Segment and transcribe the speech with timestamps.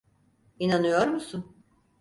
[0.59, 1.55] İnanıyor musun?